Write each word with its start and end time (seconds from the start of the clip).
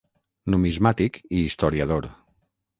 Numismàtic 0.53 1.21
i 1.29 1.43
historiador. 1.51 2.11